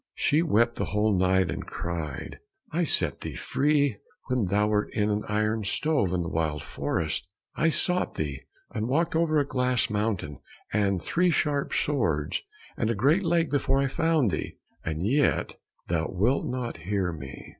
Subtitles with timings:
[0.15, 2.39] She wept the whole night and cried,
[2.71, 3.97] "I set thee free
[4.29, 8.41] when thou wert in an iron stove in the wild forest, I sought thee,
[8.71, 10.39] and walked over a glass mountain,
[10.73, 12.41] and three sharp swords,
[12.75, 17.49] and a great lake before I found thee, and yet thou wilt not hear me!"